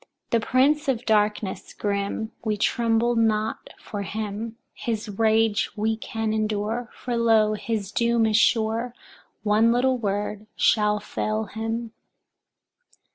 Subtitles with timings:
[0.31, 6.89] The Prince of Darkness grim, we tremble not for him; his rage we can endure,
[6.91, 8.95] for lo, his doom is sure;
[9.43, 11.91] one little word shall fell him.